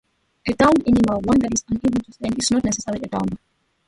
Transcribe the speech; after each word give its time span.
A 0.47 0.51
downed 0.53 0.87
animal, 0.87 1.21
one 1.25 1.37
that 1.41 1.53
is 1.53 1.63
unable 1.69 1.99
to 2.03 2.11
stand, 2.11 2.35
is 2.39 2.49
not 2.49 2.63
necessarily 2.63 3.03
a 3.03 3.07
downer. 3.07 3.37